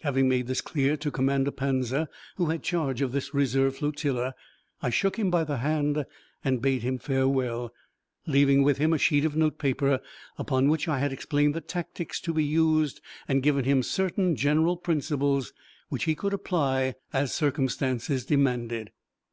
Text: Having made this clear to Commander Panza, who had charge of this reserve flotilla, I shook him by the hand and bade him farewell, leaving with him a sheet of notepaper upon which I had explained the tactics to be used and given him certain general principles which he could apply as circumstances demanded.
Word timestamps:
Having 0.00 0.28
made 0.28 0.48
this 0.48 0.60
clear 0.60 0.96
to 0.96 1.10
Commander 1.12 1.52
Panza, 1.52 2.08
who 2.34 2.46
had 2.46 2.64
charge 2.64 3.00
of 3.00 3.12
this 3.12 3.32
reserve 3.32 3.76
flotilla, 3.76 4.34
I 4.82 4.90
shook 4.90 5.16
him 5.20 5.30
by 5.30 5.44
the 5.44 5.58
hand 5.58 6.04
and 6.42 6.60
bade 6.60 6.82
him 6.82 6.98
farewell, 6.98 7.72
leaving 8.26 8.64
with 8.64 8.78
him 8.78 8.92
a 8.92 8.98
sheet 8.98 9.24
of 9.24 9.36
notepaper 9.36 10.00
upon 10.36 10.68
which 10.68 10.88
I 10.88 10.98
had 10.98 11.12
explained 11.12 11.54
the 11.54 11.60
tactics 11.60 12.20
to 12.22 12.34
be 12.34 12.42
used 12.42 13.00
and 13.28 13.40
given 13.40 13.64
him 13.64 13.84
certain 13.84 14.34
general 14.34 14.76
principles 14.76 15.52
which 15.90 16.06
he 16.06 16.16
could 16.16 16.34
apply 16.34 16.96
as 17.12 17.32
circumstances 17.32 18.24
demanded. 18.26 18.90